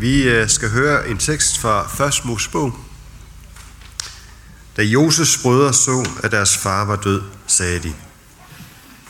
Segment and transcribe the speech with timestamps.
[0.00, 2.24] Vi øh, skal høre en tekst fra 1.
[2.24, 2.74] Mosebog.
[4.76, 7.94] Da Joses brødre så, at deres far var død, sagde de,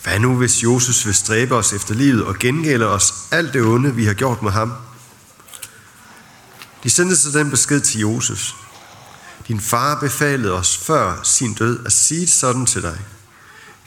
[0.03, 3.95] Hvad nu, hvis Joses vil stræbe os efter livet og gengælde os alt det onde,
[3.95, 4.73] vi har gjort med ham?
[6.85, 8.55] De sendte så den besked til Joses.
[9.49, 12.99] Din far befalede os før sin død at sige sådan til dig.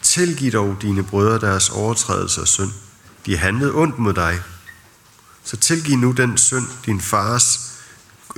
[0.01, 2.71] Tilgiv dog dine brødre deres overtrædelse og synd.
[3.25, 4.41] De handlede ondt mod dig.
[5.43, 7.71] Så tilgiv nu den synd, din fars,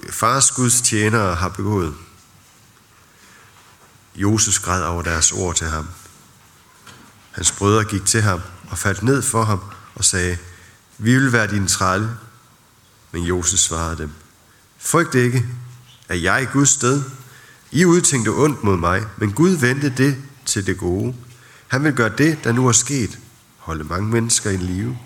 [0.09, 1.95] fars Guds tjenere har begået.
[4.15, 5.87] Josef græd over deres ord til ham.
[7.31, 9.59] Hans brødre gik til ham og faldt ned for ham
[9.95, 10.37] og sagde,
[10.97, 12.09] vi vil være din trælle.
[13.11, 14.11] Men Josef svarede dem,
[14.77, 15.45] frygt ikke,
[16.09, 17.03] er jeg i Guds sted.
[17.71, 21.15] I udtænkte ondt mod mig, men Gud vendte det til det gode.
[21.67, 23.19] Han vil gøre det, der nu er sket,
[23.57, 24.97] holde mange mennesker i live.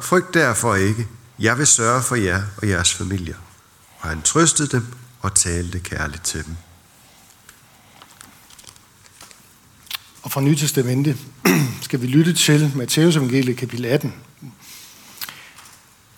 [0.00, 1.06] Frygt derfor ikke.
[1.38, 3.36] Jeg vil sørge for jer og jeres familier.
[4.00, 4.86] Og han trøstede dem
[5.20, 6.56] og talte kærligt til dem.
[10.22, 11.16] Og fra Nytestamente
[11.82, 14.14] skal vi lytte til Matteus evangeliet kapitel 18.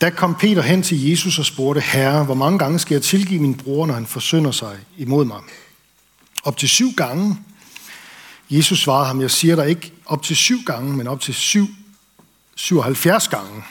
[0.00, 3.40] Da kom Peter hen til Jesus og spurgte, Herre, hvor mange gange skal jeg tilgive
[3.40, 5.40] min bror, når han forsynder sig imod mig?
[6.42, 7.38] Op til syv gange.
[8.50, 11.68] Jesus svarede ham, jeg siger dig ikke op til syv gange, men op til syv,
[12.56, 13.64] 77 gange.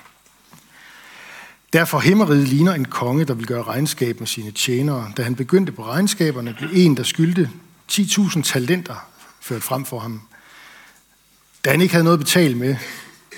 [1.73, 5.11] Derfor himmeriget ligner en konge, der vil gøre regnskab med sine tjenere.
[5.17, 7.49] Da han begyndte på regnskaberne, blev en, der skyldte
[7.91, 9.07] 10.000 talenter,
[9.41, 10.21] ført frem for ham.
[11.65, 12.75] Da han ikke havde noget at betale med,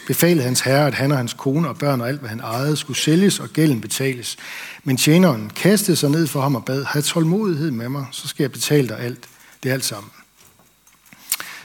[0.07, 2.77] befalede hans herre, at han og hans kone og børn og alt, hvad han ejede,
[2.77, 4.37] skulle sælges og gælden betales.
[4.83, 8.43] Men tjeneren kastede sig ned for ham og bad, have tålmodighed med mig, så skal
[8.43, 9.27] jeg betale dig alt.
[9.63, 10.11] Det er alt sammen.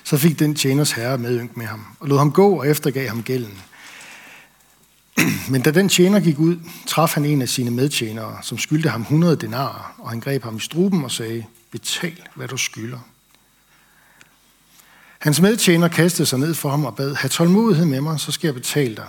[0.05, 3.23] Så fik den tjeners herre medynk med ham, og lod ham gå og eftergav ham
[3.23, 3.63] gælden.
[5.51, 9.01] Men da den tjener gik ud, traf han en af sine medtjenere, som skyldte ham
[9.01, 12.99] 100 denarer, og han greb ham i struben og sagde, betal, hvad du skylder.
[15.19, 18.49] Hans medtjener kastede sig ned for ham og bad, have tålmodighed med mig, så skal
[18.49, 19.07] jeg betale dig.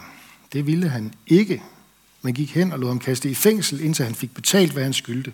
[0.53, 1.63] Det ville han ikke,
[2.21, 4.93] men gik hen og lod ham kaste i fængsel, indtil han fik betalt, hvad han
[4.93, 5.33] skyldte.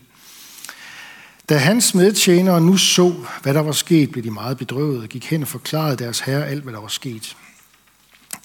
[1.49, 5.25] Da hans medtjenere nu så, hvad der var sket, blev de meget bedrøvet og gik
[5.25, 7.37] hen og forklarede deres herre alt, hvad der var sket.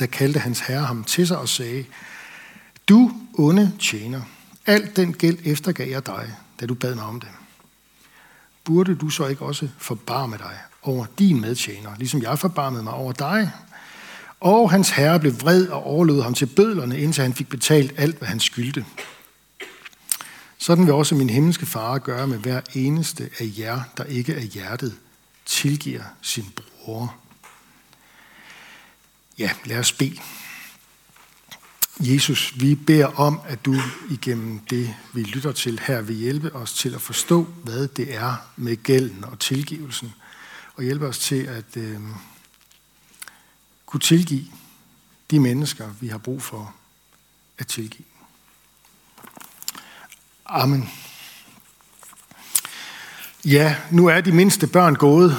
[0.01, 1.85] Da kaldte hans herre ham til sig og sagde,
[2.89, 4.23] du onde tjener,
[4.67, 7.29] alt den gæld eftergav jeg dig, da du bad mig om det.
[8.65, 13.13] Burde du så ikke også forbarme dig over din medtjener, ligesom jeg forbarmede mig over
[13.13, 13.51] dig.
[14.41, 18.19] Og hans herre blev vred og overlod ham til bødlerne, indtil han fik betalt alt,
[18.19, 18.85] hvad han skyldte.
[20.59, 24.43] Sådan vil også min himmelske far gøre med hver eneste af jer, der ikke af
[24.43, 24.97] hjertet
[25.47, 27.15] tilgiver sin bror.
[29.39, 30.19] Ja, lad os bede.
[32.01, 33.77] Jesus, vi beder om, at du
[34.11, 38.37] igennem det, vi lytter til her, vil hjælpe os til at forstå, hvad det er
[38.57, 40.13] med gælden og tilgivelsen–
[40.77, 42.01] og hjælpe os til at øh,
[43.87, 44.45] kunne tilgive
[45.31, 46.75] de mennesker, vi har brug for
[47.59, 48.07] at tilgive.
[50.47, 50.89] Amen.
[53.45, 55.37] Ja, nu er de mindste børn gået,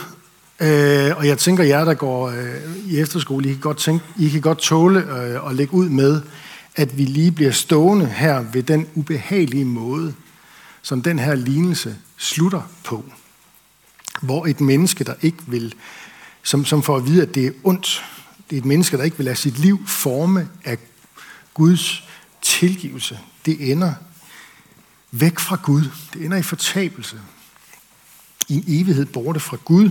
[0.59, 4.29] øh, og jeg tænker, jer, der går øh, i efterskole, I kan godt, tænke, I
[4.29, 6.21] kan godt tåle øh, at lægge ud med,
[6.75, 10.13] at vi lige bliver stående her ved den ubehagelige måde,
[10.81, 13.05] som den her lignelse slutter på
[14.21, 15.73] hvor et menneske, der ikke vil,
[16.43, 18.05] som, som får at vide, at det er ondt,
[18.49, 20.77] det er et menneske, der ikke vil lade sit liv forme af
[21.53, 22.03] Guds
[22.41, 23.93] tilgivelse, det ender
[25.11, 25.83] væk fra Gud.
[26.13, 27.19] Det ender i fortabelse.
[28.47, 29.89] I en evighed borte fra Gud.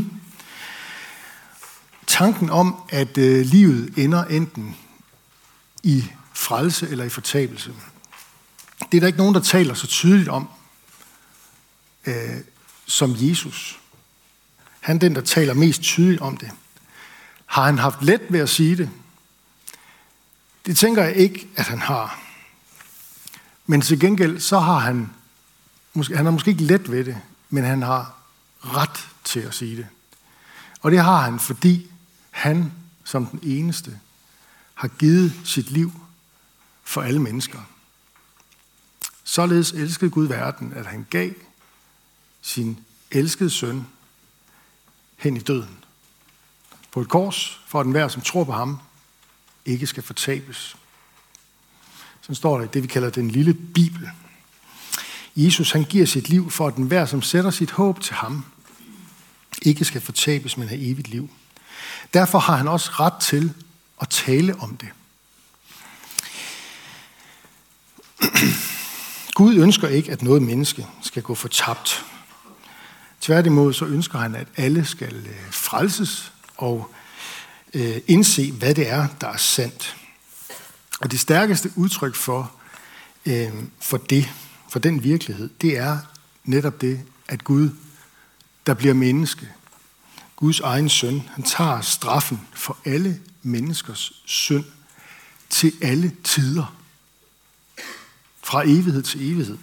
[2.07, 4.77] Tanken om, at øh, livet ender enten
[5.83, 7.75] i frelse eller i fortabelse,
[8.93, 10.49] det er der ikke nogen, der taler så tydeligt om
[12.07, 12.41] øh,
[12.87, 13.81] som Jesus.
[14.81, 16.51] Han er den, der taler mest tydeligt om det.
[17.47, 18.91] Har han haft let ved at sige det?
[20.67, 22.21] Det tænker jeg ikke, at han har.
[23.67, 25.11] Men til gengæld, så har han,
[25.95, 27.17] måske, han har måske ikke let ved det,
[27.51, 28.17] men han har
[28.61, 29.87] ret til at sige det.
[30.81, 31.91] Og det har han, fordi
[32.31, 32.73] han
[33.05, 34.01] som den eneste
[34.75, 35.93] har givet sit liv
[36.85, 37.61] for alle mennesker.
[39.25, 41.31] Således elskede Gud verden, at han gav
[42.43, 42.79] sin
[43.11, 43.87] elskede søn
[45.17, 45.85] hen i døden.
[46.93, 48.79] På et kors, for at enhver, som tror på ham,
[49.65, 50.77] ikke skal fortabes.
[52.21, 54.11] Så står der det, vi kalder den lille Bibel.
[55.37, 58.45] Jesus han giver sit liv for, at enhver, som sætter sit håb til ham,
[59.63, 61.31] ikke skal fortabes, men have evigt liv.
[62.15, 63.55] Derfor har han også ret til
[64.01, 64.89] at tale om det.
[69.35, 72.05] Gud ønsker ikke, at noget menneske skal gå fortabt.
[73.21, 76.91] Tværtimod så ønsker han, at alle skal øh, frelses og
[77.75, 79.97] øh, indse, hvad det er, der er sandt.
[81.01, 82.53] Og det stærkeste udtryk for,
[83.27, 84.29] øh, for det,
[84.69, 85.99] for den virkelighed, det er
[86.45, 87.71] netop det, at Gud,
[88.67, 89.49] der bliver menneske,
[90.37, 94.65] Guds egen søn, han tager straffen for alle menneskers synd
[95.51, 96.77] til alle tider.
[98.45, 99.59] Fra evighed til evighed.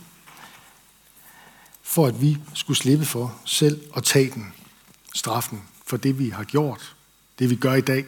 [1.82, 4.54] For at vi skulle slippe for selv at tage den,
[5.16, 6.96] straffen, for det vi har gjort,
[7.40, 8.06] det vi gør i dag,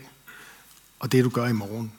[1.00, 1.94] og det du gør i morgen.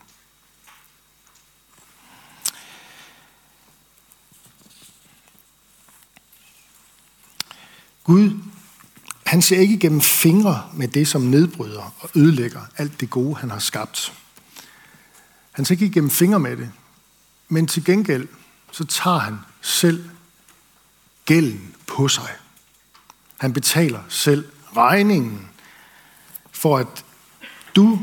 [8.05, 8.41] Gud,
[9.27, 13.51] han ser ikke gennem fingre med det, som nedbryder og ødelægger alt det gode, han
[13.51, 14.13] har skabt.
[15.53, 16.73] Han ser ikke gennem fingre med det,
[17.49, 18.29] men til gengæld,
[18.75, 20.11] så tager han selv
[21.25, 22.29] gælden på sig.
[23.39, 25.49] Han betaler selv regningen
[26.53, 27.05] for, at
[27.77, 28.01] du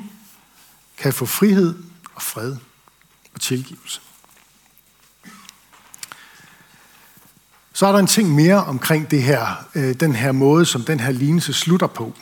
[0.97, 1.75] kan få frihed
[2.15, 2.55] og fred
[3.33, 4.01] og tilgivelse.
[7.73, 10.99] Så er der en ting mere omkring det her, øh, den her måde, som den
[10.99, 12.13] her lignelse slutter på.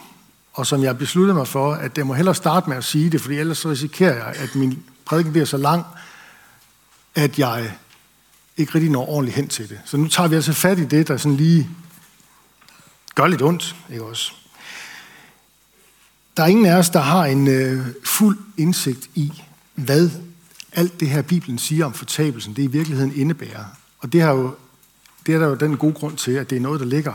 [0.54, 3.22] Og som jeg besluttede mig for, at jeg må hellere starte med at sige det,
[3.22, 5.86] fordi ellers risikerer jeg, at min prædiken bliver så lang,
[7.16, 7.78] at jeg
[8.60, 9.80] ikke rigtig når ordentligt hen til det.
[9.86, 11.70] Så nu tager vi altså fat i det, der sådan lige
[13.16, 14.32] gør lidt ondt, ikke også?
[16.38, 19.44] Der er ingen af os, der har en øh, fuld indsigt i,
[19.76, 20.10] hvad
[20.72, 23.66] alt det her, Bibelen siger om fortabelsen, det i virkeligheden indebærer.
[24.00, 24.56] Og det, har jo,
[25.26, 27.14] det er der jo den gode grund til, at det er noget, der ligger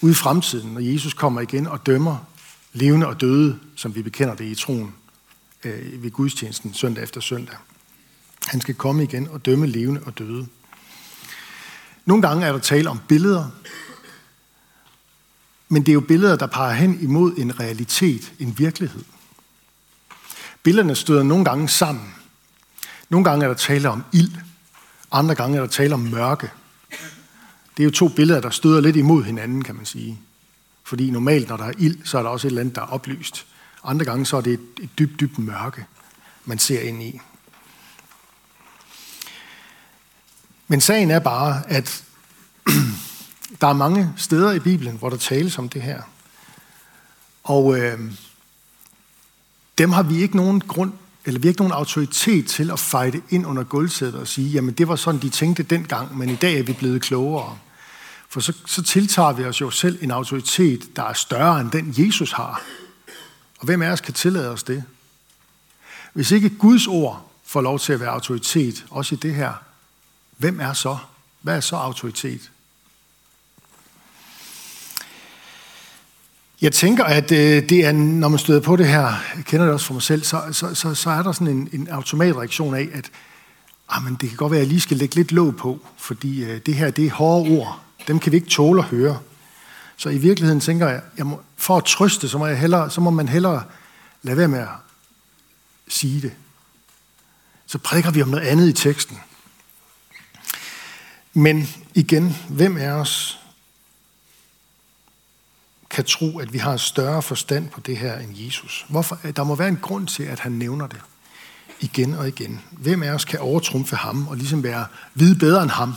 [0.00, 2.16] ude i fremtiden, når Jesus kommer igen og dømmer
[2.72, 4.94] levende og døde, som vi bekender det i troen
[5.64, 7.56] øh, ved gudstjenesten søndag efter søndag.
[8.46, 10.46] Han skal komme igen og dømme levende og døde.
[12.04, 13.50] Nogle gange er der tale om billeder,
[15.68, 19.04] men det er jo billeder, der peger hen imod en realitet, en virkelighed.
[20.62, 22.14] Billederne støder nogle gange sammen.
[23.08, 24.32] Nogle gange er der tale om ild,
[25.12, 26.50] andre gange er der tale om mørke.
[27.76, 30.20] Det er jo to billeder, der støder lidt imod hinanden, kan man sige.
[30.84, 32.86] Fordi normalt, når der er ild, så er der også et eller andet, der er
[32.86, 33.46] oplyst.
[33.84, 35.86] Andre gange så er det et, et dybt, dybt mørke,
[36.44, 37.20] man ser ind i.
[40.70, 42.04] Men sagen er bare, at
[43.60, 46.02] der er mange steder i Bibelen, hvor der tales om det her.
[47.42, 47.98] Og øh,
[49.78, 50.92] dem har vi ikke nogen grund,
[51.24, 54.74] eller vi har ikke nogen autoritet til at fejde ind under gulvsædet og sige, jamen
[54.74, 57.58] det var sådan, de tænkte dengang, men i dag er vi blevet klogere.
[58.28, 61.94] For så, så tiltager vi os jo selv en autoritet, der er større end den,
[61.98, 62.62] Jesus har.
[63.58, 64.84] Og hvem af os kan tillade os det?
[66.12, 69.52] Hvis ikke Guds ord får lov til at være autoritet, også i det her,
[70.40, 70.96] hvem er så?
[71.40, 72.50] Hvad er så autoritet?
[76.60, 79.02] Jeg tænker, at øh, det er, når man støder på det her,
[79.36, 81.68] jeg kender det også for mig selv, så, så, så, så er der sådan en,
[81.72, 83.10] en automatreaktion af, at
[83.88, 86.44] ah, men det kan godt være, at jeg lige skal lægge lidt låg på, fordi
[86.44, 87.80] øh, det her, det er hårde ord.
[88.08, 89.18] Dem kan vi ikke tåle at høre.
[89.96, 93.00] Så i virkeligheden tænker jeg, jeg må, for at trøste, så må, jeg hellere, så
[93.00, 93.64] må man hellere
[94.22, 94.68] lade være med at
[95.88, 96.32] sige det.
[97.66, 99.20] Så prædiker vi om noget andet i teksten.
[101.32, 103.40] Men igen, hvem er os
[105.90, 108.86] kan tro, at vi har større forstand på det her end Jesus?
[108.88, 109.16] Hvorfor?
[109.36, 111.00] Der må være en grund til, at han nævner det
[111.80, 112.60] igen og igen.
[112.70, 115.94] Hvem af os kan overtrumfe ham og ligesom være vide bedre end ham?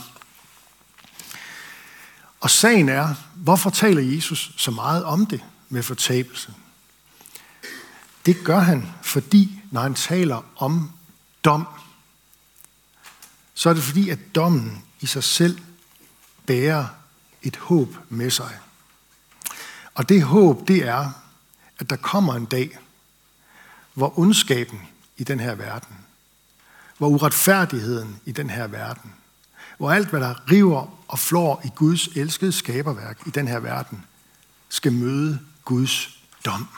[2.40, 6.54] Og sagen er, hvorfor taler Jesus så meget om det med fortabelse?
[8.26, 10.92] Det gør han, fordi når han taler om
[11.44, 11.66] dom,
[13.54, 15.58] så er det fordi, at dommen i sig selv
[16.46, 16.86] bærer
[17.42, 18.58] et håb med sig.
[19.94, 21.10] Og det håb, det er,
[21.78, 22.78] at der kommer en dag,
[23.94, 24.80] hvor ondskaben
[25.16, 25.96] i den her verden,
[26.98, 29.12] hvor uretfærdigheden i den her verden,
[29.78, 34.04] hvor alt, hvad der river og flår i Guds elskede skaberværk i den her verden,
[34.68, 36.68] skal møde Guds dom.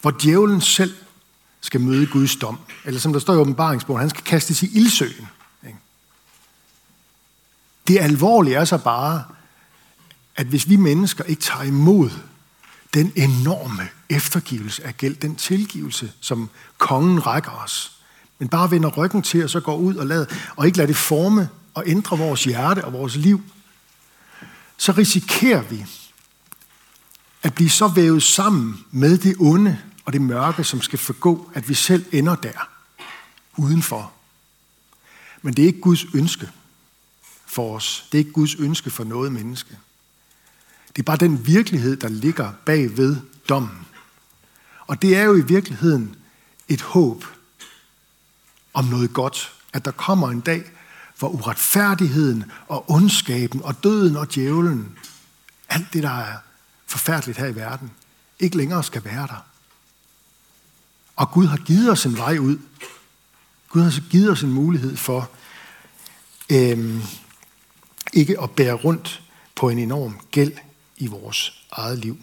[0.00, 0.94] Hvor djævlen selv
[1.60, 2.60] skal møde Guds dom.
[2.84, 5.28] Eller som der står i åbenbaringsbogen, han skal kastes i ildsøen.
[7.90, 9.24] Det alvorlige er så bare,
[10.36, 12.10] at hvis vi mennesker ikke tager imod
[12.94, 17.92] den enorme eftergivelse af gæld, den tilgivelse, som kongen rækker os,
[18.38, 20.24] men bare vender ryggen til og så går ud og, lader,
[20.56, 23.42] og ikke lader det forme og ændre vores hjerte og vores liv,
[24.76, 25.86] så risikerer vi
[27.42, 31.68] at blive så vævet sammen med det onde og det mørke, som skal forgå, at
[31.68, 32.68] vi selv ender der,
[33.56, 34.12] udenfor.
[35.42, 36.50] Men det er ikke Guds ønske
[37.50, 38.06] for os.
[38.12, 39.78] Det er ikke Guds ønske for noget menneske.
[40.88, 43.16] Det er bare den virkelighed, der ligger bag ved
[43.48, 43.86] dommen.
[44.86, 46.16] Og det er jo i virkeligheden
[46.68, 47.24] et håb
[48.74, 49.52] om noget godt.
[49.72, 50.70] At der kommer en dag,
[51.18, 54.98] hvor uretfærdigheden og ondskaben og døden og djævlen,
[55.68, 56.36] alt det, der er
[56.86, 57.90] forfærdeligt her i verden,
[58.38, 59.44] ikke længere skal være der.
[61.16, 62.58] Og Gud har givet os en vej ud.
[63.68, 65.30] Gud har givet os en mulighed for
[66.52, 67.02] øhm,
[68.12, 69.22] ikke at bære rundt
[69.54, 70.52] på en enorm gæld
[70.96, 72.18] i vores eget liv.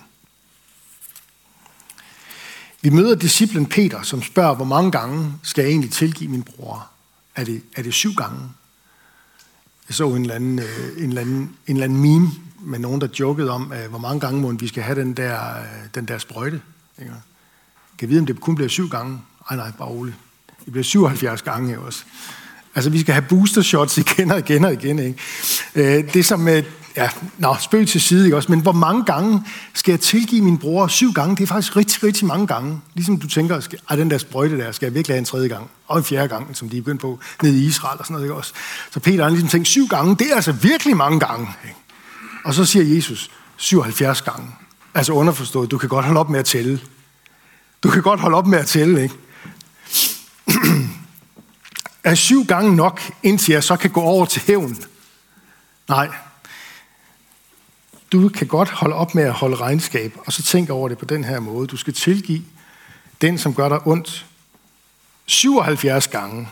[2.82, 6.90] Vi møder disciplen Peter, som spørger, hvor mange gange skal jeg egentlig tilgive min bror?
[7.36, 8.40] Er det, er det syv gange?
[9.90, 13.02] Jeg så en eller, anden, øh, en, eller anden, en eller anden meme med nogen,
[13.02, 15.66] der jokede om, øh, hvor mange gange må vi skal have den der, øh,
[15.96, 16.62] den der sprøjte.
[17.00, 17.14] Ikke?
[17.98, 19.22] Kan vide, om det kun bliver syv gange?
[19.50, 20.18] Ej, nej, bare roligt.
[20.66, 22.04] Det bliver 77 gange også.
[22.78, 25.00] Altså, vi skal have booster shots igen og igen og igen.
[25.00, 25.18] Ikke?
[25.76, 26.64] Øh, det som, øh,
[26.98, 28.52] ja, nå, spøg til side, ikke også?
[28.52, 29.44] Men hvor mange gange
[29.74, 30.88] skal jeg tilgive min bror?
[30.88, 32.82] Syv gange, det er faktisk rigtig, rigtig mange gange.
[32.94, 35.48] Ligesom du tænker, skal, ej, den der sprøjte der, skal jeg virkelig have en tredje
[35.48, 35.70] gang?
[35.88, 38.26] Og en fjerde gang, som de er begyndt på ned i Israel og sådan noget,
[38.26, 38.54] ikke også?
[38.92, 41.48] Så Peter har ligesom tænkt, syv gange, det er altså virkelig mange gange.
[41.64, 41.78] Ikke?
[42.46, 44.48] Og så siger Jesus, 77 gange.
[44.94, 46.80] Altså underforstået, du kan godt holde op med at tælle.
[47.84, 49.16] Du kan godt holde op med at tælle, ikke?
[52.08, 54.78] er syv gange nok, indtil jeg så kan gå over til hævn?
[55.90, 56.10] Nej,
[58.12, 61.06] du kan godt holde op med at holde regnskab, og så tænke over det på
[61.06, 61.68] den her måde.
[61.68, 62.44] Du skal tilgive
[63.22, 64.26] den, som gør dig ondt,
[65.26, 66.50] 77 gange.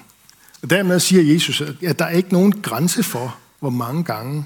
[0.62, 4.46] Og dermed siger Jesus, at der er ikke nogen grænse for, hvor mange gange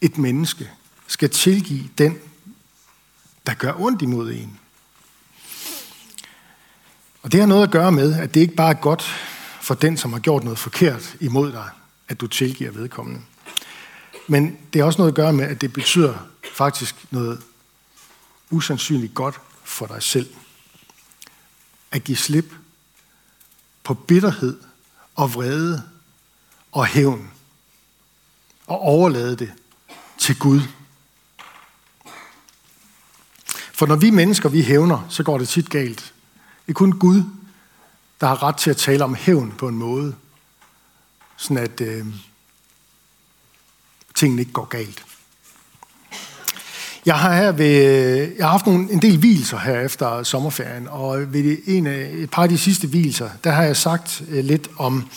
[0.00, 0.70] et menneske
[1.06, 2.18] skal tilgive den,
[3.46, 4.58] der gør ondt imod en.
[7.22, 9.02] Og det har noget at gøre med, at det ikke bare er godt
[9.60, 11.68] for den, som har gjort noget forkert imod dig,
[12.08, 13.20] at du tilgiver vedkommende.
[14.26, 16.14] Men det har også noget at gøre med, at det betyder
[16.54, 17.42] faktisk noget
[18.50, 20.34] usandsynligt godt for dig selv.
[21.90, 22.54] At give slip
[23.84, 24.60] på bitterhed
[25.14, 25.82] og vrede
[26.72, 27.30] og hævn.
[28.66, 29.52] Og overlade det
[30.18, 30.60] til Gud.
[33.72, 36.11] For når vi mennesker, vi hævner, så går det tit galt.
[36.66, 37.22] Det er kun Gud,
[38.20, 40.14] der har ret til at tale om hævn på en måde,
[41.36, 42.06] sådan at øh,
[44.14, 45.04] tingene ikke går galt.
[47.06, 50.88] Jeg har, her ved, øh, jeg har haft nogle, en del hvilser her efter sommerferien,
[50.88, 54.44] og ved en af, et par af de sidste hvilser, der har jeg sagt øh,
[54.44, 55.08] lidt om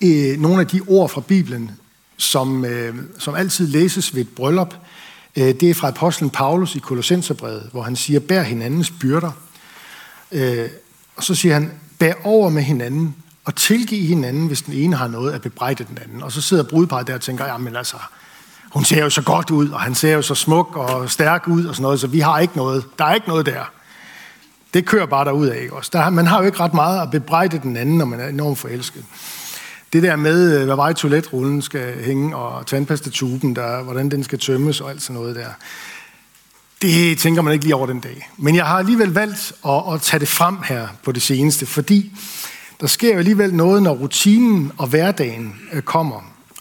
[0.00, 1.70] øh, nogle af de ord fra Bibelen,
[2.16, 4.74] som, øh, som altid læses ved et bryllup.
[5.36, 9.32] Øh, det er fra apostlen Paulus i Kolossenserbrevet, hvor han siger, bær hinandens byrder.
[10.32, 10.68] Øh,
[11.16, 15.08] og så siger han, bær over med hinanden, og tilgive hinanden, hvis den ene har
[15.08, 16.22] noget at bebrejde den anden.
[16.22, 17.96] Og så sidder brudeparret der og tænker, jamen altså,
[18.72, 21.64] hun ser jo så godt ud, og han ser jo så smuk og stærk ud
[21.64, 22.84] og sådan noget, så vi har ikke noget.
[22.98, 23.72] Der er ikke noget der.
[24.74, 25.90] Det kører bare derud af, ikke også?
[25.92, 28.58] Der, man har jo ikke ret meget at bebrejde den anden, når man er enormt
[28.58, 29.04] forelsket.
[29.92, 34.38] Det der med, øh, hvad vej toiletrullen skal hænge, og tandpastatuben, der, hvordan den skal
[34.38, 35.48] tømmes og alt sådan noget der,
[36.82, 38.30] det tænker man ikke lige over den dag.
[38.36, 42.12] Men jeg har alligevel valgt at, at tage det frem her på det seneste, fordi
[42.80, 46.20] der sker jo alligevel noget, når rutinen og hverdagen øh, kommer.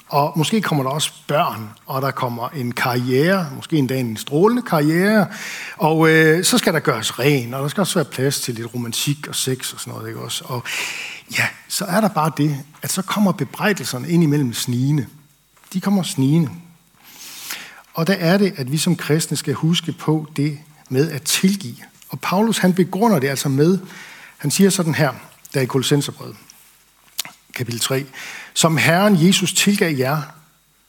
[0.10, 4.62] Og måske kommer der også børn, og der kommer en karriere, måske endda en strålende
[4.62, 5.28] karriere,
[5.78, 8.74] og øh, så skal der gøres ren, og der skal også være plads til lidt
[8.74, 10.44] romantik og sex og sådan noget, ikke også?
[10.48, 10.64] Og
[11.38, 15.06] ja, så er der bare det, at så kommer bebrejdelserne ind imellem snigende.
[15.74, 16.50] De kommer snigende.
[17.94, 21.78] Og der er det, at vi som kristne skal huske på det med at tilgive.
[22.10, 23.80] Og Paulus han begrunder det altså med,
[24.38, 25.14] han siger sådan her,
[25.54, 26.36] der i Kolossenserbrevet,
[27.54, 28.06] kapitel 3.
[28.54, 30.22] Som Herren Jesus tilgav jer,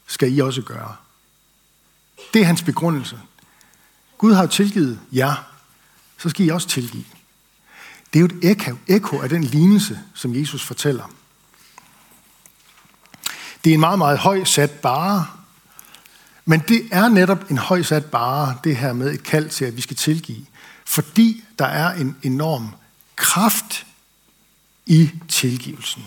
[0.07, 0.97] skal I også gøre.
[2.35, 3.19] Det er hans begrundelse.
[4.19, 5.50] Gud har tilgivet jer,
[6.19, 7.04] så skal I også tilgive.
[8.12, 11.11] Det er jo et ekko, ekko af den lignelse, som Jesus fortæller.
[13.64, 15.26] Det er en meget, meget høj sat bare,
[16.44, 19.80] men det er netop en højsat bare, det her med et kald til, at vi
[19.80, 20.47] skal tilgive.
[20.87, 22.68] Fordi der er en enorm
[23.16, 23.87] kraft
[24.87, 26.02] i tilgivelsen.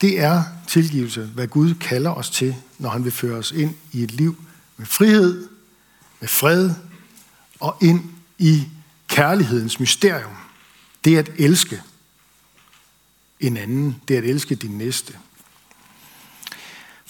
[0.00, 4.02] Det er tilgivelse, hvad Gud kalder os til, når han vil føre os ind i
[4.02, 4.44] et liv
[4.76, 5.48] med frihed,
[6.20, 6.70] med fred
[7.60, 8.04] og ind
[8.38, 8.68] i
[9.08, 10.36] kærlighedens mysterium.
[11.04, 11.82] Det er at elske
[13.40, 13.96] en anden.
[14.08, 15.18] Det er at elske din næste.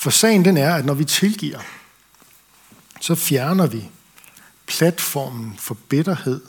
[0.00, 1.58] For sagen den er, at når vi tilgiver,
[3.00, 3.84] så fjerner vi
[4.66, 6.40] platformen for bitterhed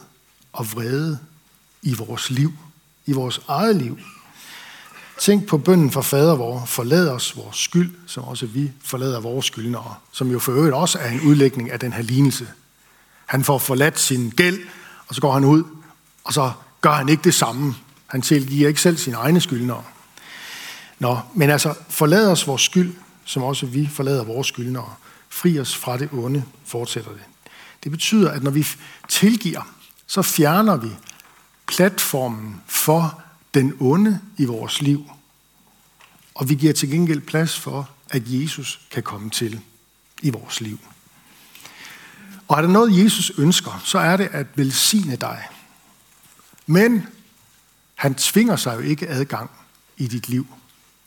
[0.54, 1.20] og vrede
[1.82, 2.54] i vores liv,
[3.06, 4.00] i vores eget liv.
[5.20, 9.46] Tænk på bønden for fader vor, forlad os vores skyld, som også vi forlader vores
[9.46, 12.48] skyldnere, som jo for øvrigt også er en udlægning af den her lignelse.
[13.26, 14.60] Han får forladt sin gæld,
[15.08, 15.64] og så går han ud,
[16.24, 17.76] og så gør han ikke det samme.
[18.08, 19.84] Han tilgiver ikke selv sine egne skyldnere.
[21.00, 22.94] Nå, men altså, forlad os vores skyld,
[23.32, 24.96] som også vi forlader vores skyldnere.
[25.30, 27.22] Fri os fra det onde, fortsætter det.
[27.84, 28.68] Det betyder, at når vi
[29.10, 29.74] tilgiver,
[30.08, 30.90] så fjerner vi
[31.68, 33.22] platformen for
[33.54, 35.12] den onde i vores liv.
[36.36, 39.62] Og vi giver til gengæld plads for, at Jesus kan komme til
[40.22, 40.80] i vores liv.
[42.48, 45.48] Og er der noget, Jesus ønsker, så er det at velsigne dig.
[46.68, 47.08] Men
[47.96, 49.52] han tvinger sig jo ikke adgang
[49.98, 50.48] i dit liv.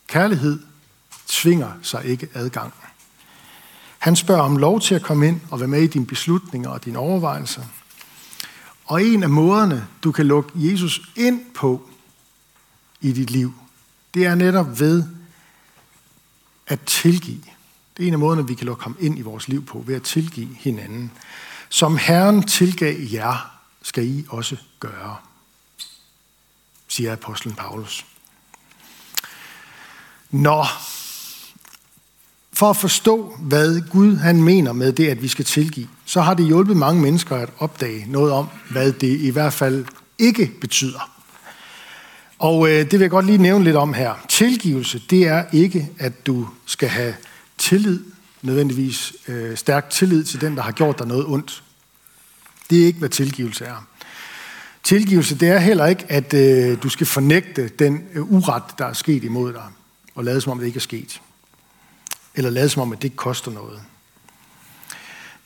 [0.07, 0.74] Kærlighed
[1.35, 2.75] tvinger sig ikke adgang.
[3.99, 6.85] Han spørger om lov til at komme ind og være med i dine beslutninger og
[6.85, 7.63] dine overvejelser.
[8.85, 11.89] Og en af måderne, du kan lukke Jesus ind på
[13.01, 13.55] i dit liv,
[14.15, 15.05] det er netop ved
[16.67, 17.45] at tilgive.
[17.97, 19.95] Det er en af måderne, vi kan lukke ham ind i vores liv på, ved
[19.95, 21.13] at tilgive hinanden.
[21.69, 23.51] Som Herren tilgav jer,
[23.83, 25.17] skal I også gøre,
[26.89, 28.07] siger apostlen Paulus.
[30.31, 30.65] Nå,
[32.55, 36.35] for at forstå, hvad Gud han mener med det, at vi skal tilgive, så har
[36.35, 39.85] det hjulpet mange mennesker at opdage noget om, hvad det i hvert fald
[40.19, 41.11] ikke betyder.
[42.39, 44.15] Og øh, det vil jeg godt lige nævne lidt om her.
[44.29, 47.15] Tilgivelse, det er ikke, at du skal have
[47.59, 48.01] tillid,
[48.43, 51.63] nødvendigvis øh, stærk tillid til den, der har gjort dig noget ondt.
[52.71, 53.87] Det er ikke, hvad tilgivelse er.
[54.83, 58.93] Tilgivelse, det er heller ikke, at øh, du skal fornægte den øh, uret, der er
[58.93, 59.65] sket imod dig,
[60.15, 61.21] og lade som om det ikke er sket.
[62.35, 63.83] Eller lade som om, at det ikke koster noget.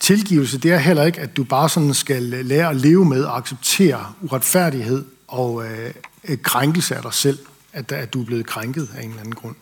[0.00, 3.36] Tilgivelse, det er heller ikke, at du bare sådan skal lære at leve med og
[3.36, 7.38] acceptere uretfærdighed og øh, øh, krænkelse af dig selv,
[7.72, 9.56] at, at du er blevet krænket af en eller anden grund.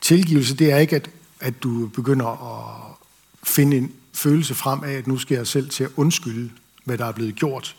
[0.00, 2.96] Tilgivelse, det er ikke, at, at du begynder at
[3.42, 6.50] finde en følelse frem af, at nu skal jeg selv til at undskylde,
[6.84, 7.76] hvad der er blevet gjort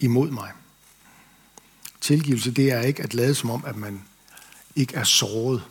[0.00, 0.50] imod mig.
[2.00, 4.02] Tilgivelse, det er ikke at lade som om, at man
[4.76, 5.62] ikke er såret.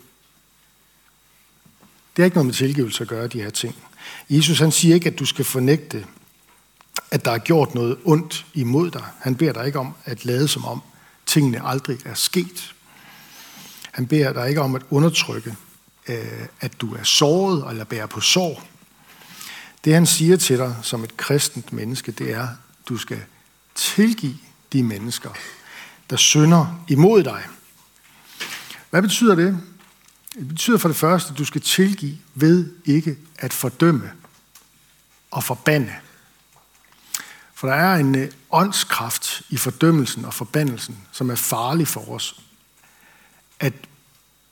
[2.18, 3.76] Det er ikke noget med tilgivelse at gøre, de her ting.
[4.30, 6.06] Jesus han siger ikke, at du skal fornægte,
[7.10, 9.04] at der er gjort noget ondt imod dig.
[9.20, 10.80] Han beder dig ikke om at lade som om,
[11.26, 12.74] tingene aldrig er sket.
[13.92, 15.56] Han beder dig ikke om at undertrykke,
[16.08, 18.68] øh, at du er såret eller bærer på sår.
[19.84, 22.48] Det han siger til dig som et kristent menneske, det er, at
[22.88, 23.20] du skal
[23.74, 24.36] tilgive
[24.72, 25.30] de mennesker,
[26.10, 27.42] der synder imod dig.
[28.90, 29.60] Hvad betyder det?
[30.38, 34.10] Det betyder for det første, at du skal tilgive ved ikke at fordømme
[35.30, 35.94] og forbande.
[37.54, 42.40] For der er en øh, åndskraft i fordømmelsen og forbandelsen, som er farlig for os
[43.60, 43.72] at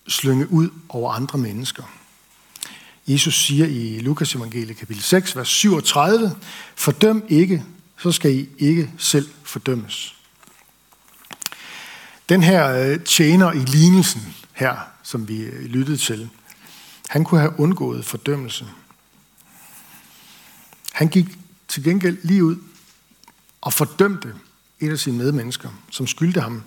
[0.08, 1.82] slynge ud over andre mennesker.
[3.06, 6.36] Jesus siger i Lukas evangelie kapitel 6, vers 37,
[6.76, 7.64] Fordøm ikke,
[7.98, 10.14] så skal I ikke selv fordømmes.
[12.28, 16.30] Den her øh, tjener i lignelsen her, som vi øh, lyttede til,
[17.08, 18.66] han kunne have undgået fordømmelse.
[20.92, 21.26] Han gik
[21.68, 22.56] til gengæld lige ud
[23.60, 24.34] og fordømte
[24.80, 26.62] et af sine medmennesker, som skyldte ham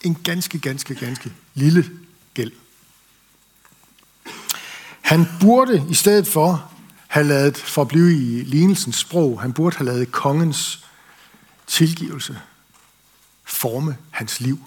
[0.00, 1.90] en ganske, ganske, ganske lille
[2.34, 2.52] gæld.
[5.00, 6.72] Han burde i stedet for
[7.08, 10.84] have lavet, for at blive i lignelsens sprog, han burde have lavet kongens
[11.66, 12.40] tilgivelse
[13.44, 14.64] forme hans liv.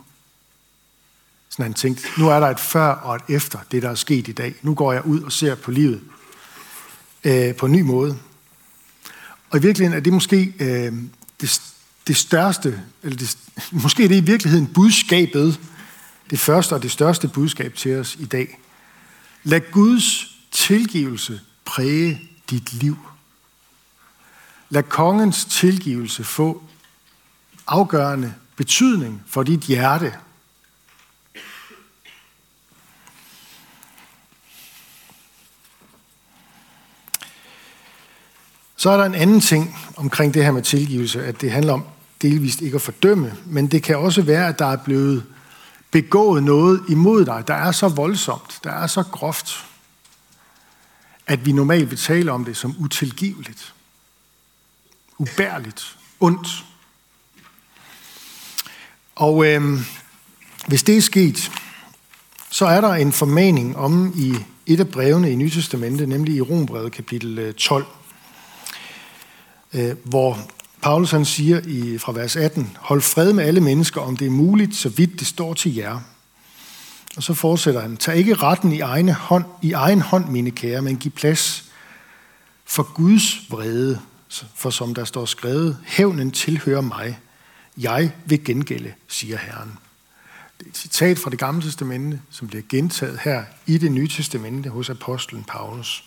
[1.53, 4.27] Sådan han tænkte, nu er der et før og et efter det, der er sket
[4.27, 4.55] i dag.
[4.61, 6.01] Nu går jeg ud og ser på livet
[7.23, 8.19] øh, på en ny måde.
[9.49, 10.93] Og i virkeligheden er det måske øh,
[11.41, 11.61] det,
[12.07, 13.37] det største, eller det,
[13.83, 15.59] måske er det i virkeligheden budskabet,
[16.29, 18.59] det første og det største budskab til os i dag.
[19.43, 22.97] Lad Guds tilgivelse præge dit liv.
[24.69, 26.63] Lad kongens tilgivelse få
[27.67, 30.13] afgørende betydning for dit hjerte.
[38.83, 41.83] Så er der en anden ting omkring det her med tilgivelse, at det handler om
[42.21, 45.23] delvist ikke at fordømme, men det kan også være, at der er blevet
[45.91, 49.65] begået noget imod dig, der er så voldsomt, der er så groft,
[51.27, 53.73] at vi normalt vil tale om det som utilgiveligt,
[55.17, 56.65] ubærligt, ondt.
[59.15, 59.79] Og øh,
[60.67, 61.51] hvis det er sket,
[62.49, 66.91] så er der en formaning om i et af brevene i Nytestamentet, nemlig i Rombrevet
[66.91, 67.85] kapitel øh, 12,
[69.73, 70.39] øh, hvor
[70.81, 74.31] Paulus han siger i, fra vers 18, hold fred med alle mennesker, om det er
[74.31, 75.99] muligt, så vidt det står til jer.
[77.17, 77.97] Og så fortsætter han.
[77.97, 81.63] Tag ikke retten i egne hånd, i egen hånd mine kære, men giv plads
[82.65, 83.99] for Guds vrede.
[84.55, 87.19] For som der står skrevet, hævnen tilhører mig.
[87.77, 89.77] Jeg vil gengælde, siger Herren.
[90.59, 94.07] Det er et citat fra det gamle testamente, som bliver gentaget her i det nye
[94.07, 96.03] testamente hos apostlen Paulus.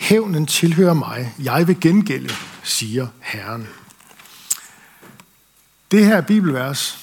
[0.00, 1.34] Hævnen tilhører mig.
[1.38, 3.68] Jeg vil gengælde, siger Herren.
[5.90, 6.98] Det her bibelvers,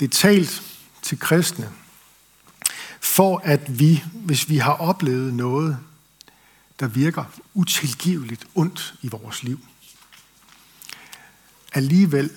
[0.00, 0.62] det er talt
[1.02, 1.72] til kristne,
[3.00, 5.78] for at vi, hvis vi har oplevet noget,
[6.80, 9.60] der virker utilgiveligt ondt i vores liv,
[11.72, 12.30] alligevel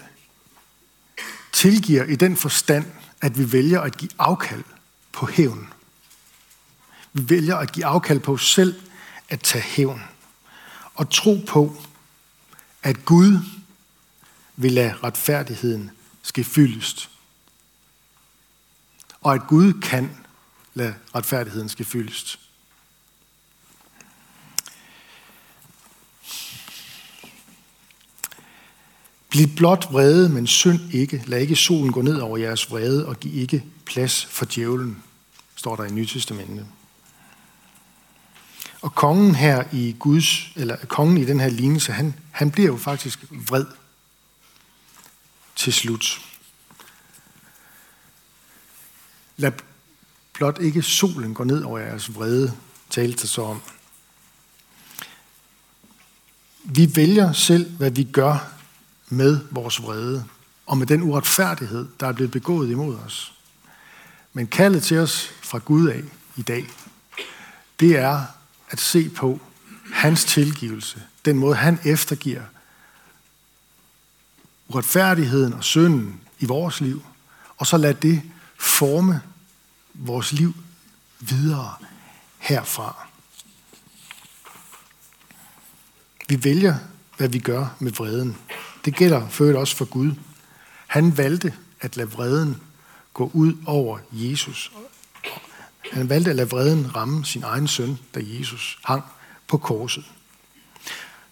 [1.52, 2.86] tilgiver i den forstand,
[3.22, 4.64] at vi vælger at give afkald
[5.12, 5.68] på hævn.
[7.14, 8.76] Vi vælger at give afkald på os selv
[9.32, 10.02] at tage hævn.
[10.94, 11.76] Og tro på,
[12.84, 13.38] at Gud
[14.56, 15.92] vil lade retfærdigheden
[16.22, 17.10] ske fyldest.
[19.22, 20.18] Og at Gud kan
[20.74, 22.40] lade retfærdigheden ske fyldest.
[29.30, 31.24] Bliv blot vrede, men synd ikke.
[31.26, 35.04] Lad ikke solen gå ned over jeres vrede, og giv ikke plads for djævlen,
[35.56, 36.68] står der i Nye Testamentet.
[38.82, 42.78] Og kongen her i Guds, eller kongen i den her lignelse, han, han bliver jo
[42.78, 43.66] faktisk vred
[45.56, 46.22] til slut.
[49.38, 49.52] Lad
[50.34, 52.58] blot ikke solen gå ned over jeres vrede,
[52.90, 53.62] talte så om.
[56.64, 58.54] Vi vælger selv, hvad vi gør
[59.10, 60.26] med vores vrede,
[60.66, 63.34] og med den uretfærdighed, der er blevet begået imod os.
[64.34, 66.04] Men kaldet til os fra Gud af
[66.36, 66.68] i dag,
[67.80, 68.26] det er
[68.72, 69.40] at se på
[69.94, 72.42] hans tilgivelse, den måde han eftergiver
[74.68, 77.04] uretfærdigheden og synden i vores liv,
[77.58, 78.22] og så lad det
[78.60, 79.22] forme
[79.94, 80.54] vores liv
[81.20, 81.74] videre
[82.38, 83.08] herfra.
[86.30, 86.76] Vi vælger,
[87.18, 88.38] hvad vi gør med vreden.
[88.86, 90.12] Det gælder for også for Gud.
[90.88, 92.62] Han valgte at lade vreden
[93.14, 94.72] gå ud over Jesus.
[95.92, 99.04] Han valgte at lade vreden ramme sin egen søn, da Jesus hang
[99.48, 100.04] på korset.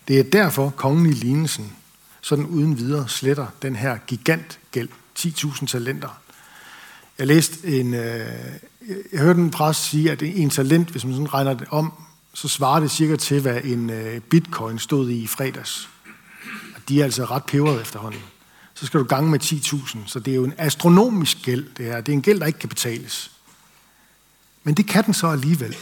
[0.07, 1.73] Det er derfor kongen i lignelsen
[2.21, 6.21] sådan uden videre sletter den her gigantgæld, 10.000 talenter.
[7.17, 8.27] Jeg læste en, øh,
[9.11, 11.93] jeg hørte en præst sige, at en talent, hvis man sådan regner det om,
[12.33, 15.89] så svarer det cirka til, hvad en øh, bitcoin stod i i fredags
[16.89, 18.21] de er altså ret peberet efterhånden.
[18.73, 22.01] Så skal du gange med 10.000, så det er jo en astronomisk gæld, det her.
[22.01, 23.31] Det er en gæld, der ikke kan betales.
[24.63, 25.75] Men det kan den så alligevel,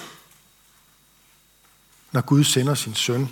[2.11, 3.29] når Gud sender sin søn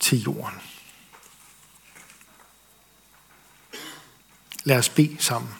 [0.00, 0.58] til jorden.
[4.64, 5.54] Lad os bede sammen.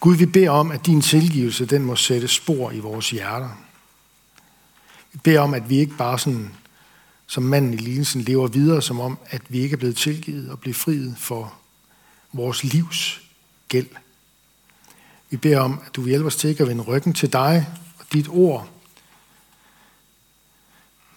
[0.00, 3.50] Gud, vi beder om, at din tilgivelse, den må sætte spor i vores hjerter.
[5.12, 6.54] Vi beder om, at vi ikke bare sådan
[7.26, 10.60] som manden i lignelsen lever videre, som om, at vi ikke er blevet tilgivet og
[10.60, 11.54] blevet friet for
[12.32, 13.20] vores livs
[13.68, 13.88] gæld.
[15.30, 17.68] Vi beder om, at du vil hjælpe os til ikke at vende ryggen til dig
[17.98, 18.68] og dit ord,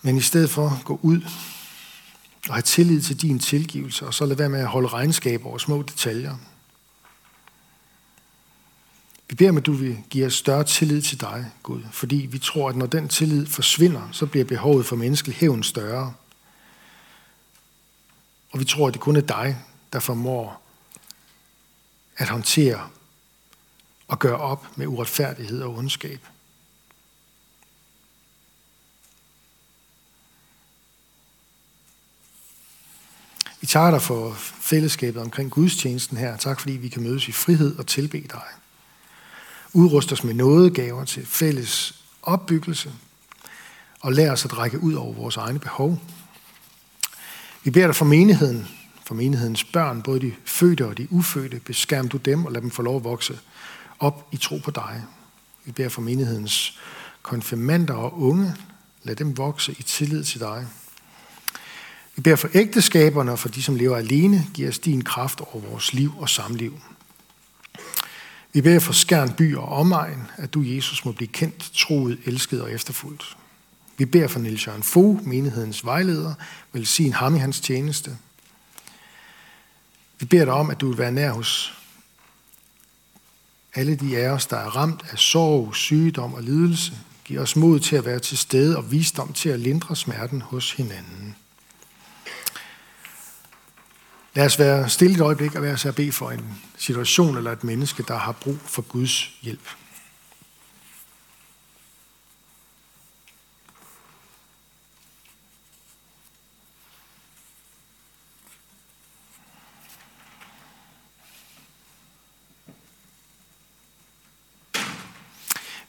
[0.01, 1.21] men i stedet for gå ud
[2.47, 5.57] og have tillid til din tilgivelse, og så lade være med at holde regnskab over
[5.57, 6.35] små detaljer.
[9.29, 12.39] Vi beder om, at du vil give os større tillid til dig, Gud, fordi vi
[12.39, 16.13] tror, at når den tillid forsvinder, så bliver behovet for menneskelig hævn større.
[18.51, 19.57] Og vi tror, at det kun er dig,
[19.93, 20.61] der formår
[22.17, 22.89] at håndtere
[24.07, 26.19] og gøre op med uretfærdighed og ondskab.
[33.61, 36.37] Vi takker dig for fællesskabet omkring gudstjenesten her.
[36.37, 38.43] Tak fordi vi kan mødes i frihed og tilbe dig.
[39.73, 42.93] Udrust os med nådegaver til fælles opbyggelse,
[43.99, 45.99] og lær os at række ud over vores egne behov.
[47.63, 48.67] Vi beder dig for menigheden,
[49.05, 51.59] for menighedens børn, både de fødte og de ufødte.
[51.59, 53.39] Beskærm du dem og lad dem få lov at vokse
[54.03, 55.03] op i tro på dig.
[55.65, 56.79] Vi beder for menighedens
[57.21, 58.55] konfirmander og unge.
[59.03, 60.67] Lad dem vokse i tillid til dig.
[62.15, 64.47] Vi beder for ægteskaberne og for de, som lever alene.
[64.53, 66.79] Giv os din kraft over vores liv og samliv.
[68.53, 72.61] Vi beder for Skærn by og omegn, at du, Jesus, må blive kendt, troet, elsket
[72.61, 73.37] og efterfulgt.
[73.97, 76.33] Vi beder for Niels Jørgen Fogh, menighedens vejleder,
[76.73, 78.17] velsign ham i hans tjeneste.
[80.19, 81.82] Vi beder dig om, at du vil være nær hos
[83.75, 86.93] alle de af os, der er ramt af sorg, sygdom og lidelse.
[87.25, 90.71] Giv os mod til at være til stede og visdom til at lindre smerten hos
[90.71, 91.35] hinanden.
[94.35, 97.51] Lad os være stille et øjeblik og være så at bede for en situation eller
[97.51, 99.69] et menneske, der har brug for Guds hjælp.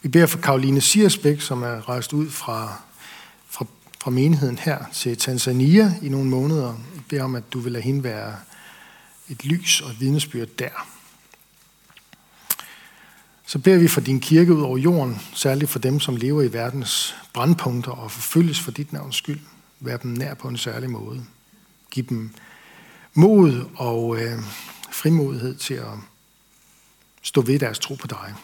[0.05, 2.83] Vi beder for Karoline Siersbæk, som er rejst ud fra,
[3.49, 3.67] fra,
[4.01, 6.75] fra menigheden her til Tanzania i nogle måneder.
[6.95, 8.37] Vi beder om, at du vil lade hende være
[9.29, 10.89] et lys og et vidnesbyrd der.
[13.47, 16.53] Så beder vi for din kirke ud over jorden, særligt for dem, som lever i
[16.53, 19.41] verdens brandpunkter og forfølges for dit navns skyld.
[19.81, 21.25] Vær dem nær på en særlig måde.
[21.91, 22.31] Giv dem
[23.15, 24.39] mod og øh,
[24.91, 25.93] frimodighed til at
[27.23, 28.35] stå ved deres tro på dig.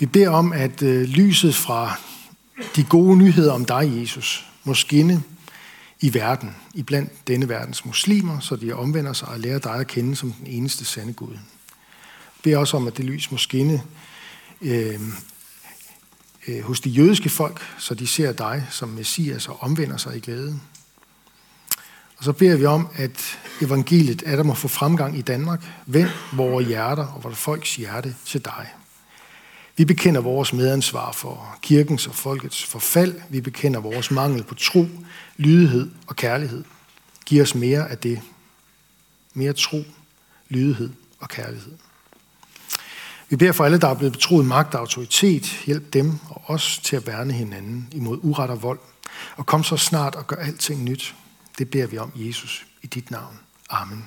[0.00, 1.94] Vi beder om, at øh, lyset fra
[2.76, 5.22] de gode nyheder om dig, Jesus, må skinne
[6.00, 9.86] i verden, i blandt denne verdens muslimer, så de omvender sig og lærer dig at
[9.86, 11.32] kende som den eneste sande Gud.
[11.32, 13.82] Vi beder også om, at det lys må skinne
[14.60, 15.00] øh,
[16.48, 20.20] øh, hos de jødiske folk, så de ser dig som Messias og omvender sig i
[20.20, 20.60] glæde.
[22.16, 25.66] Og så beder vi om, at evangeliet er der må få fremgang i Danmark.
[25.86, 28.66] Vend vores hjerter og vores folks hjerte til dig.
[29.78, 33.20] Vi bekender vores medansvar for kirkens og folkets forfald.
[33.28, 34.86] Vi bekender vores mangel på tro,
[35.36, 36.64] lydighed og kærlighed.
[37.26, 38.20] Giv os mere af det.
[39.34, 39.84] Mere tro,
[40.48, 41.72] lydighed og kærlighed.
[43.28, 45.62] Vi beder for alle, der er blevet betroet magt og autoritet.
[45.66, 48.80] Hjælp dem og os til at værne hinanden imod uret og vold.
[49.36, 51.14] Og kom så snart og gør alting nyt.
[51.58, 53.38] Det beder vi om, Jesus, i dit navn.
[53.70, 54.04] Amen.